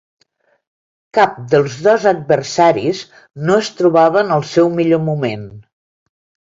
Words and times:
Cap 1.17 1.35
dels 1.51 1.75
dos 1.89 2.09
adversaris 2.13 3.05
no 3.45 3.61
es 3.67 3.73
trobava 3.85 4.27
en 4.27 4.35
el 4.41 4.51
seu 4.57 4.77
millor 4.83 5.07
moment. 5.15 5.49